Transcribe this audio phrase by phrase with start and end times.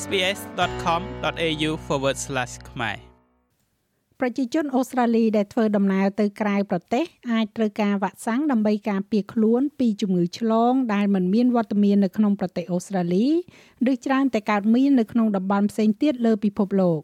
[0.00, 1.70] sbs.com.au/
[2.70, 2.96] ខ្មែរ
[4.20, 13.26] ប្រជាជនអូស្ត្រាលីដែលធ្វើដំណើរទៅក្រៅប្រទេសអាចត្រូវការវ៉ាក់សាំងដើម្បីការពារខ្លួន ពីជំងឺឆ្លង ដែលមិនមានវត្តមាននៅក្នុងប្រទេសអូស្ត្រាលី
[13.92, 17.00] ឬច្រើនតែកើតមាននៅក្នុងតំបន់ផ្សេងទៀតលើពិភពលោក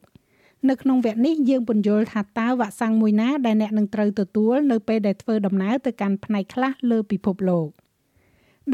[0.68, 7.68] នៅក្នុងវគ្គនេះយើងពន្យល់ថាតើវ៉ាក់សាំងមួយណាដែលអ្នកនឹងត្រូវទទួលនៅពេលដែលធ្វើដំណើរទៅកាន់ផ្នែកខ្លះលើពិភពលោក។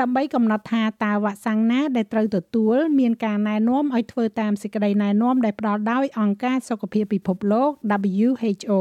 [0.01, 7.71] ដើម្បីកំណត់ថាតើវ៉ាក់សាំងណាដែលត្រូវទទួលមានការណែនាំឲ្យធ្វើតាមសេចក្តីណែនាំដែលផ្ដល់ដោយអង្គការសុខភាពពិភពលោក
[8.21, 8.73] WHO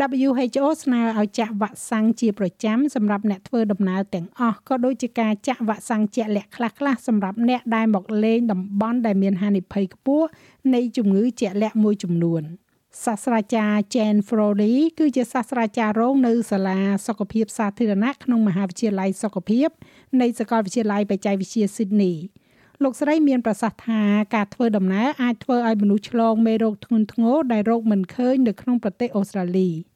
[0.00, 10.26] WHO ស្នើឲ្យចាក់វ៉ាក់សាំងជាប្រចាំសម្រាប់អ្នកធ្វើដំណើរទាំងអស់ក៏ដូចជាការចាក់វ៉ាក់សាំងជាក់លាក់ខ្លះៗសម្រាប់អ្នកដែលមកលេងតំបន់ដែលមានហានិភ័យខ្ពស់
[10.74, 12.42] នៃជំងឺជាក់លាក់មួយចំនួន។
[13.04, 19.68] សាស្ត្រាចារ្យ Jane Froley គឺជាសាស្ត្រាចារ្យរងនៅសាលាសុខភាពសាធារណៈក្នុងមហាវិទ្យាល័យសុខភាព
[20.20, 22.16] នៃសាកលវិទ្យាល័យបច្ចេកវិទ្យា Sydney
[22.82, 24.02] លោកស្រីមានប្រសាសន៍ថា
[24.34, 29.68] ការធ្វើដំណើរអាចធ្វើឲ្យមនុស្សឆ្លងមេរោគធ្ងន់ធ្ងរដែលរោគមិនឃើញនៅក្នុងប្រទេសអូស្ត្រាលី។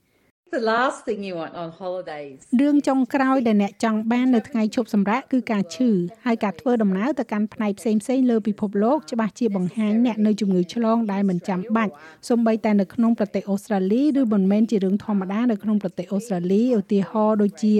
[0.52, 5.90] the last thing you want on holidays រឿងចុងក្រោយដែលអ្នកចង់បាននៅថ្ងៃឈប់សម្រាកគឺការឈឺ
[6.26, 11.92] ហើយការធ្វើដំណើរទៅកាន់ផ្នែកផ្សេងផ្សេងលើពិភពលោកច្បាស់ជាបង្ហាញអ្នកនៅជំងឺឆ្លងដែលមិនចាំបាច់
[12.28, 17.74] សូម្បីតែនៅក្នុងប្រទេសអូស្ត្រាលីឬមិនមែនជារឿងធម្មតានៅក្នុងប្រទេសអូស្ត្រាលីឧទាហរណ៍ដូចជា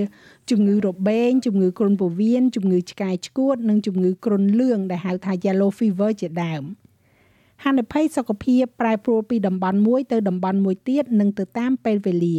[0.51, 6.65] ជំងឺរបេងជំងឺគ្រុនពោះវៀនជំងឺឆ្កែឆ្កួតនិងជំងឺគ្រុនលឿងដែលហៅថា yellow fever ជាដើម
[7.63, 12.39] ហានិភ័យសុខភាពប្រែប្រួលពីតំបន់មួយទៅតំបន់មួយទៀតនិងទៅតាមពេលវេលា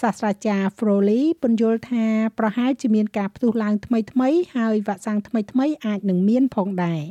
[0.00, 2.06] សាស្ត្រាចារ្យ Froley ពន្យល់ថា
[2.38, 7.02] ប្រហែលជាមានការផ្ទុះឡើងថ្មីថ្មីហើយវ៉ាក់សាំងថ្មីថ្មីអាចនឹងមានផងដែរ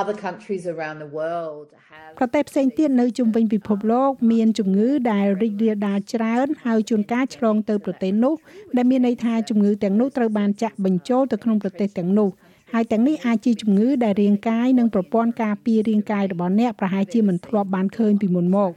[0.00, 8.34] Other countries around the world have ប្រទេសផ្សេងទៀតនៅជុំវិញពិភពលោក មានជំងឺដែលរីករាលដាលច្រើន ហើយជួនកាលឆ្លងទៅប្រទេសនោះ
[8.76, 12.28] ដែលមានន័យថាជំងឺទាំងនោះត្រូវបានចាក់បញ្ចូលទៅក្នុងប្រទេសទាំងនោះ
[12.72, 18.70] ហើយទាំងនេះអាចជាជំងឺដែលរាងកាយនិងប្រព័ន្ធការពាររាងកាយរបស់អ្នកប្រហែលជាមិនធ្លាប់បានឃើញពីមុនមក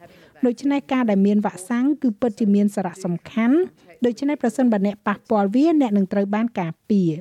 [0.46, 3.58] ដូច្នេះការដែលមានវ៉ាក់សាំងគឺពិតជាមានសារៈសំខាន់
[4.06, 7.12] ដូច្នេះប្រសិនបើអ្នកប៉ះពាល់វាអ្នកនឹងត្រូវបានការពារ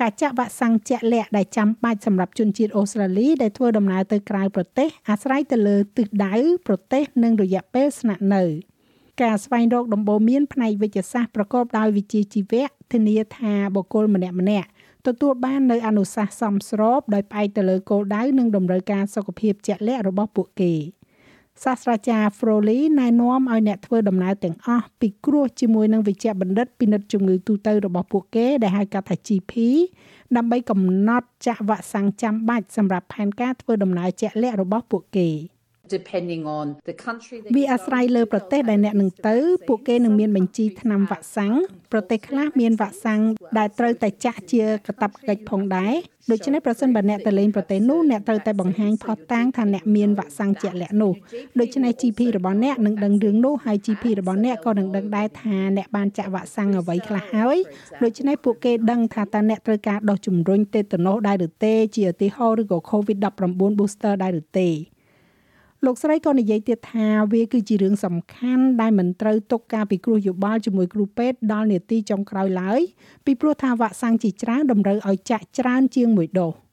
[0.00, 6.34] ការចាក់វ៉ាក់សាំងជាក់លាក់ដែលចាំបាច់សម្រាប់ជនជាតិអូស្ត្រាលីដែលធ្វើដំណើរទៅក្រៅប្រទេសអាស្រ័យទៅលើទិសដៅ
[6.66, 8.42] ប្រទេសនិងរយៈពេលស្នាក់នៅ
[9.22, 14.68] ការស្វែងរកដំបូន្មានផ្នែកវិទ្យាសាស្ត្រប្រកបដោយវិជ្ជាជីវៈធានាថាបុគ្គលម្នាក់ម្នាក់
[15.06, 20.74] ទទួលបាននៅអនុសាសន៍សមស្របដោយផ្អែកទៅលើគោលដៅនិងតម្រូវការសុខភាពជាក់លាក់របស់ពួកគេ។
[21.62, 29.52] សាស្ត្រាចារ្យ Froley ណែនាំឲ្យអ្នកធ្វើដំណើរទាំងអស់ពិគ្រោះជាមួយនឹងវិជ្ជបណ្ឌិតពិនិត្យជំងឺទូទៅរបស់ពួកគេដែលហៅកាត់ថា GP
[30.36, 35.28] ដើម្បីកំណត់ចាក់វ៉ាក់សាំងចាំបាច់សម្រាប់ផែនការធ្វើដំណើរជាក់លាក់របស់ពួកគេ។
[35.96, 39.36] depending on the country វាអាស្រ័យលើប្រទេសដែលអ្នកនឹងទៅ
[39.68, 41.54] ពួកគេនឹងមានបញ្ជីថ្នាំវ៉ាក់សាំង
[41.92, 43.20] ប្រទេសខ្លះមានវ៉ាក់សាំង
[43.58, 45.94] ដែលត្រូវតែចាក់ជាកាតព្វកិច្ចផងដែរ
[46.30, 51.12] ដូច្នេះប្រសិនបើអ្នកទៅលេងប្រទេសនោះអ្នកត្រូវតែបង្ហាញផុសតាងថាអ្នកមានវ៉ាក់សាំងជាក់លាក់នោះ
[51.60, 57.56] ដូច្នេះ GP របស់អ្នកនឹងដឹងរឿងនោះហើយ GP របស់អ្នកក៏នឹងដឹងដែរថាអ្នកបានចាក់វ៉ាក់សាំងអ្វីខ្លះហើយ
[58.02, 64.68] ដូច្នេះពួកគេដឹងថាតើអ្នកត្រូវការដោះជំរុញតេតាណូសដែរឬទេជាឧទាហរណ៍ឬក៏ COVID-19 booster ដែរឬទេ
[65.86, 72.80] លោកស្រីក៏និយាយទៀតថាវាគឺជារឿងសំខាន់ដែលមិនត្រូវទុកការពិគ្រោះយោបល់ជាមួយគ្រូពេទ្យដល់នាទីចុងក្រោយឡើយ
[73.24, 76.63] ពីព្រោះថាវ៉ាក់សាំងជាច្រើនតម្រូវឲ្យចាក់ច្រើនជាងមួយដូស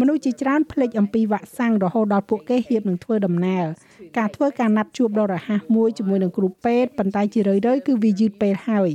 [0.00, 3.64] មនុស្សជាច្រើនភ្លេចអំពីវ៉ាក់សាំងរហូតដល់ពួកគេហៀបនឹងធ្វើដំណើរ
[4.18, 8.90] ការធ្វើការណាត់ជួបដ៏រហ័សមួយជាមួយនឹងគ្រូពេទ្យប៉ុន្តែជារឿយៗគឺវាយឺតពេលហើយ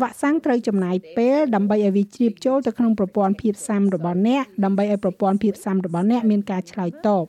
[0.00, 7.24] វ៉ាក់សាំងត្រូវចំណាយពេលដើម្បីឲ្យវាជ្រាបចូលទៅក្នុងប្រព័ន្ធភាពស៊ាំរបស់អ្នកដើម្បីឲ្យប្រព័ន្ធភាពស៊ាំរបស់អ្នកមានការឆ្លើយតប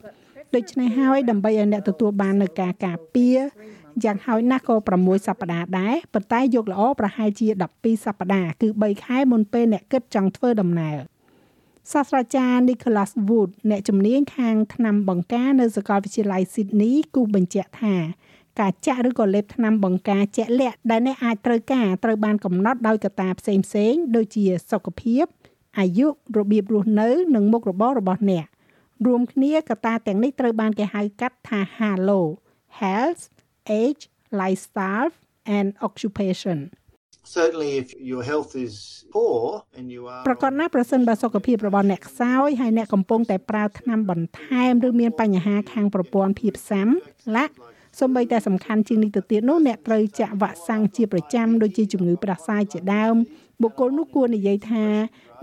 [0.56, 3.40] ដូច្នេះហើយដើម្បីឲ្យអ្នកទទួលបាននូវការការពារ
[4.04, 10.98] យ៉ាងហោចណាស់ក៏6សប្តាហ៍ដែរប៉ុន្តែយកល្អប្រហែលជា12សប្តាហ៍គឺ3ខែមុនពេលអ្នកគិតចង់ធ្វើដំណើរ
[11.92, 17.96] សាស្ត្រាចារ្យ Nicholas Wood អ្នកជំនាញខាងថ្នាំបង្ការនៅសាកលវិទ្យាល័យ Sydney គូបញ្ជាក់ថា
[18.60, 25.26] ការចាក់ឬក៏លេបថ្នាំបង្ការជាក់លាក់ដែលអ្នកអាចត្រូវការត្រូវបានកំណត់ដោយកត្តាផ្សេងផ្សេងដូចជាសុខភាព
[25.80, 26.08] អាយុ
[26.38, 28.46] របៀបរស់នៅ និងមុខរបររបស់អ្នក
[29.06, 32.22] រួមគ្នាកត្តាទាំងនេះត្រូវបានគេហៅកាត់ថា HALO
[32.82, 33.24] health
[33.82, 34.02] age
[34.42, 35.12] lifestyle
[35.58, 36.58] and occupation
[37.24, 46.88] certainly if your health is poor and you are ប្រកបណាស់ប្រសិនបើសុខភាពរបស់អ្នកខ្សោយហើយអ្នកកំពុងតែប្រើថ្នាំបន្ថែមឬមានបញ្ហាខាងប្រព័ន្ធភាពស៊ាំ
[47.36, 47.54] ឡាក់
[48.00, 53.16] សូម្បីតែសំខាន់ជាងនេះទៅទៀតនោះអ្នកត្រូវចាក់វ៉ាក់សាំងជាប្រចាំដូចជាជំងឺផ្ដាសាយជាដើម
[53.64, 54.86] បុគ្គលនោះគួរនិយាយថា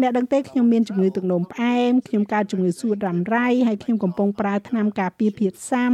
[0.01, 5.93] អ្នកដឹងទេខ្ញុំមានជំងឺទឹកនោមផ្អែមខ្ញុំកើតជំងឺសួតរ៉ាំរ៉ៃហើយខ្ញុំកំពុងប្រើថ្នាំការពារភាពស៊ាំ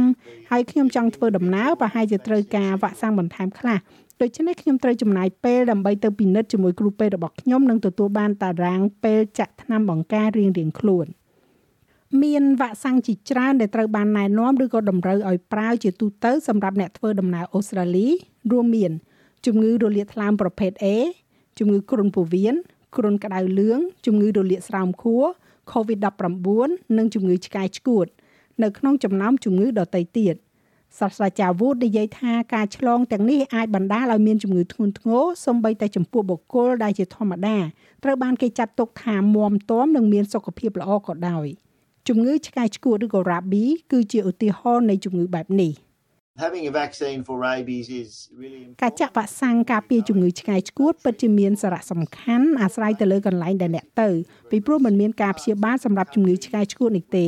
[0.51, 3.77] ហើយខ្ញុំចង់ធ្វើដំណើរប្រហែលជាត្រូវការវ៉ាក់សាំងបន្ថែមខ្លះ
[4.21, 11.07] ដូច្នេះខ្ញុំត្រូវចំណាយពេលដើម្បីទៅពិនិត្យជាមួយគ្រូពេទ្យរបស់ខ្ញុំនិងទទួលបានតារាងពេលចាក់ថ្នាំបង្ការរៀងៗខ្លួន
[12.23, 18.07] មានវ៉ាក់សាំងជាច្រើនដែលត្រូវបានណែនាំឬក៏តម្រូវឲ្យប្រើជាទូទៅសម្រាប់អ្នកធ្វើដំណើរអូស្ត្រាលី
[18.51, 18.91] រួមមាន
[19.45, 20.85] ជំងឺរលាកថ្លើមប្រភេទ A
[21.59, 22.55] ជំងឺគ្រុនពោះវៀន
[22.95, 25.25] គ្រុនក្តៅលឿងជំងឺរលាកស្រោមខួរ
[25.71, 28.07] COVID-19 និងជំងឺឆ្កែឆ្កួត
[28.63, 30.35] នៅក្នុងចំណោមជំងឺដទៃទៀត
[30.99, 37.57] សាស្ត្រាចារ្យ Wood និយាយថាការឆ្លងទាំងនេះអាចបណ្ដាលឲ្យមានជំងឺធ្ងន់ធ្ងរសូម្បីតែចំពោះបុគ្គលដែលជាធម្មតា
[38.03, 41.47] ត្រូវបានគេចាត់ទុកថាមាំទាំនិងមានសុខភាពល្អក៏ដោយ
[42.07, 45.71] ជំងឺឆ្កែឆ្កួតឬក៏ Rabies គឺជាឧទាហរណ៍នៃជំងឺបែបនេះ
[46.45, 48.11] Having a vaccine for rabies is
[48.41, 54.09] really ការចាក់វ៉ាក់សាំងការពារជំងឺឆ្កែឆ្កួតពិតជាមានសារៈសំខាន់អាស្រ័យទៅលើកន្លែងដែលអ្នកទៅ
[54.51, 57.27] ពីព្រោះมันមានការព្យាបាលសម្រាប់ជំងឺឆ្កែឆ្កួតនេះទេ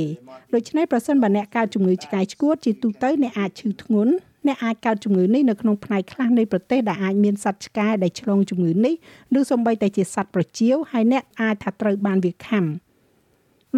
[0.53, 4.13] ដូច្នេះប្រសិនបើអ្នកកើតជំងឺឆ្កែឆ្កួតជាទូទៅអ្នកអាចឈឺធ្ងន់
[4.47, 8.95] អ្នកអាចកើតជំងឺនេះនៅក្នុងផ្នែកខ្លះនៃប្រទេសដែលអាចមានសត្វឆ្កែដែលឆ្លងជំងឺនេះ
[9.39, 12.65] ឬសូម្បីតែជាសត្វប្រចៀវហើយអ្នកអាចថាត្រូវបានវាខាំ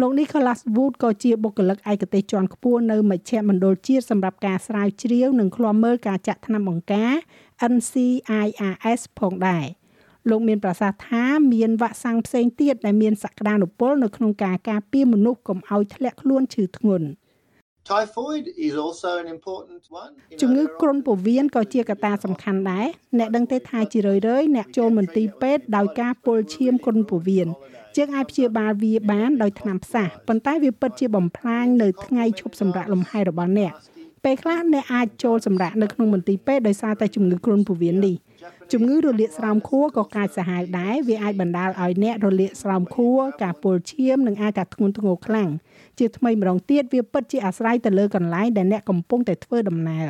[0.00, 7.12] លោក Nicholas Wood ក៏ជាបុគ្គលិកឯកទេសជាន់ខ្ពស់នៅមជ្ឈមណ្ឌលជាតិសម្រាប់ការស្រាវជ្រាវនិងឃ្លាំមើលការចាក់ថ្នាំបង្ការ
[7.72, 9.64] NCIRS ផងដែរ
[10.30, 17.06] លោកមានប្រសាសន៍ថាមានវ៉ាក់សាំងផ្សេងទៀតដែលមានសក្តានុពលនៅក្នុងការការពារមនុស្សកុំឲ្យធ្លាក់ខ្លួនឈឺធ្ងន់
[17.84, 20.12] Typhoid is also an important one.
[20.30, 22.86] You know, ជំងឺ there are គ្រុនពោះវៀនក៏ជាកត្តាសំខាន់ដែរ
[23.18, 27.48] អ្នកដឹងទេថាជារឿយៗអ្នកចូលមន្ទីរពេទ្យដោយការពុលឈាមគ្រុនពោះវៀន
[27.96, 33.72] ជាងអាចព្យាបាលវាបានដោយថ្នាំផ្សះប៉ុន្តែវាពិតជាបំផ្លាញនៅថ្ងៃឈប់សម្រាកលំហែរបស់អ្នក
[34.24, 38.16] ពេលខ្លះអ្នកអាចចូលសម្រាកនៅក្នុងមន្ទីរពេទ្យដោយសារតែជំងឺគ្រុនពោះវៀននេះ
[38.72, 45.50] ជំងឺរលាកស្រោមខួរក៏កាចសាហាវដែរវាអាចបណ្ដាលឲ្យអ្នករលាកស្រោមខួរការពុលឈាមនិងអាចថាធ្ងន់ធ្ងរខ្លាំង
[45.98, 50.08] ជាថ្មីម្ដងទៀតវាពិតជាអាស្រ័យទៅលើកន្លែងដែលអ្នកកំពុងតែធ្វើដំណើរ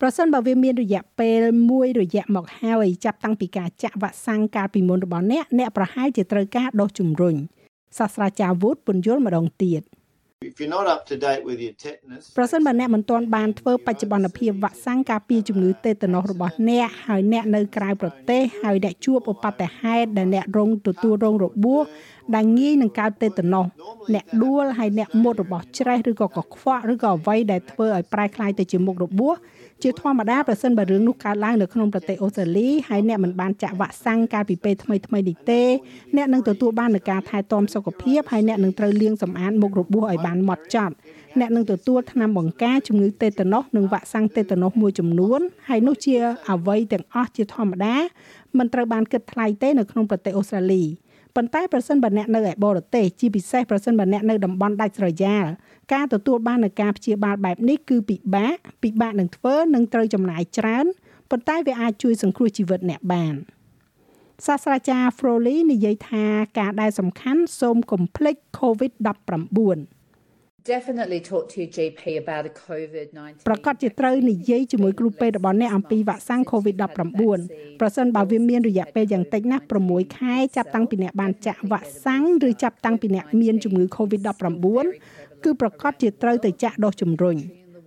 [0.00, 1.40] ប្រសិនបើវាមានរយៈពេល
[1.70, 7.36] មួយរយៈមកហើយចាប់តាំងពីការចាក់វ៉ាក់សាំងកាលពីមុនរបស់អ្នកអ្នកប្រហែលជាត្រូវការដុសជំរុញ
[7.98, 9.82] សាស្ត្រាចារ្យ Wood ពន្យល់ម្ដងទៀត
[10.42, 21.84] If you're not up to date with your tetanus, ប្រសិនបើអ្នកមិនទាន់បានធ្វើបច្ចុប្បន្នភាពវ៉ាក់សាំងការពារជំងឺតេតាណូសរបស់អ្នកហើយអ្នកនៅក្រៅប្រទេសហើយអ្នកជួបឧបទ្ទហេតុដែលអ្នករងទទួលរងរបួស
[22.34, 23.66] ដែលងាយនឹងកើតតេតាណូស
[24.14, 29.36] អ្នកដួលហើយអ្នកមុតរបស់ច្រេះឬក៏កខ្វក់ឬក៏អ្វីដែលធ្វើឲ្យប្រែក្លាយទៅជាមុខរបួស
[29.82, 35.62] ជាធម្មតាប្រសិនបើរឿងនោះកើតឡើងនៅក្នុងប្រទេសអូស្ត្រាលីហើយអ្នកមិនបានចាក់វ៉ាក់សាំងកាលពីពេលថ្មីថ្មីនេះទេ
[36.16, 40.94] អ្នកនឹងទទួលបាននឹងការថែទាំសុខភាពហើយអ្នកនឹងត្រូវលាងសម្អាតមុខរបួសឲ្យបានហ្មត់ចត់
[41.40, 46.14] អ្នកនឹងទទួលថ្នាំបង្ការជំងឺតេតាណូសនិងវ៉ាក់សាំងតេតាណូសមួយចំនួនហើយនោះជា
[46.50, 47.96] អ្វីទាំងអស់ជាធម្មតា
[48.58, 50.84] មិនត្រូវបានគិតថ្លៃទេនៅក្នុងប្រទេសអូស្ត្រាលី
[51.36, 55.46] ប៉ុន្តែប្រសិនបើអ្នកនៅឯបរទេសជាពិសេសប្រសិនបើអ្នកនៅតំបន់ដាច់ស្រយាល
[55.92, 60.86] ការទទួលបាននូវការព្យាបាលបែបនេះគឺពិបាកពិបាកនឹងធ្វើនិងត្រូវចំណាយច្រើន
[61.30, 63.34] ប៉ុន្តែវាអាចជួយសង្គ្រោះជីវិតអ្នកបាន
[64.46, 66.24] សាស្ត្រាចារ្យ Froley និយាយថា
[66.58, 69.99] ការដែលសំខាន់សូមកុំភ្លេច COVID-19
[70.64, 73.46] Definitely talk to your GP about a COVID-19.
[73.48, 87.36] ប្រកាសជាត្រូវនិយាយជាមួយគ្រូពេទ្យរបស់អ្នកអំពីវ៉ាក់សាំង COVID-19 ប្រសិនបើវាមានរយៈពេលយ៉ាងតិចណាស់6ខែចាប់តាំងពីអ្នកបានចាក់វ៉ាក់សាំងឬចាប់តាំងពីអ្នកមានជំងឺ COVID-19 គឺប្រកាសជាត្រូវទៅចាក់ដូសជំរុញ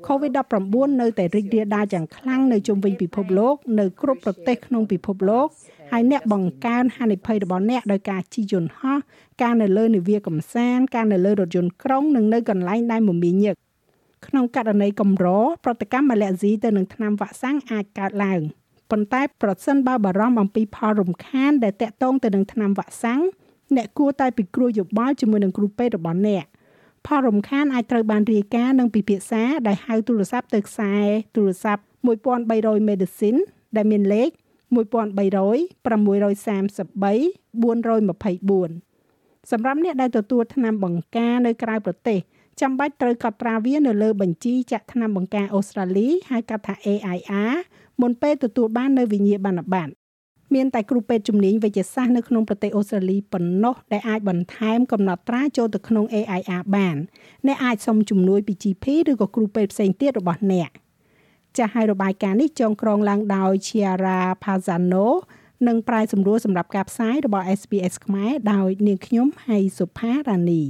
[0.08, 5.48] COVID-19 នៅតែរីករាលដាលយ៉ាងខ្លាំងនៅជុំវិញពិភពលោក នៅគ្រប់ប្រទេសក្នុងពិភពលោក
[5.96, 9.00] ហើយអ្នកបង្កើនហានិភ័យរបស់អ្នកដោយការជិះយន្តហោះ
[9.42, 13.56] ការនៅលើនាវាកំសាន្តការនៅលើរថយន្តក្រុងនិងនៅកន្លែងដែលមមាញឹក
[14.28, 15.28] ក្នុងករណីកម្រ
[15.64, 18.42] ប្រតិកម្មអាឡែស៊ីទៅនឹងថ្នាំវ៉ាក់សាំងអាចកើតឡើង
[18.92, 23.22] ប៉ុន្តែប្រសិនបើបារម្ភអំពីផលរំខានដែលតាក់ទងទៅនឹងថ្នាំវ៉ាក់សាំង
[23.76, 26.46] អ្នកគួរតែពិគ្រោះយោបល់ជាមួយនឹងគ្រូពេទ្យរបស់អ្នក
[27.08, 30.94] ផលរំខានអាចត្រូវបានរាយការណ៍និងពិភាក្សាដោយហៅទូរស័ព្ទទៅខ្សែ
[31.36, 31.84] ទូរស័ព្ទ
[32.38, 33.40] 1300 Medicine
[33.76, 34.30] ដែលមានលេខ
[34.76, 34.80] 1300
[35.86, 42.20] 633 424សម្រាប់អ្នកដែលទទួលថ្នាំបង្ការនៅក្រៅប្រទេស
[42.62, 47.54] ចាំបាច់ត្រូវកត់ត្រាវានៅលើបញ្ជីចាក់ថ្នាំបង្ការអូស្ត្រាលីហៅកាត់ថា AIR
[48.02, 49.94] មុនពេលទទួលបាននៅវិញ្ញាបនបត្រ
[50.54, 56.96] មានតែគ្រូពេទ្យជំនាញវិទ្យាសាស្ត្រនៅក្នុងប្រទេសអូស្ត្រាលីប៉ុណ្ណោះដែលអាចបន្ថែមកំណត់ត្រាចូលទៅក្នុង AIR បាន
[57.48, 60.70] អ្នកអាចសុំជំនួយពី GP ឬក៏គ្រូពេទ្យផ្សេងទៀតរបស់អ្នក
[61.58, 65.08] ចាស់ហើយរបាយការណ៍នេះចងក្រងឡើងដោយ Chiara Pazano
[65.68, 70.64] និងប្រាយសម្រួលសម្រាប់ការផ្សាយរបស់ SBS ខ្មែរដោយនាងខ្ញុំហៃសុផារ៉ានី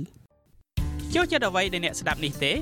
[1.15, 2.53] ចូលចិត្តអ្វីដែលអ្នកស្ដាប់នេះទេ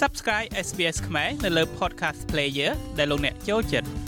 [0.00, 4.05] Subscribe SBS ខ្មែរនៅលើ Podcast Player ដែលលោកអ្នកចូលចិត្ត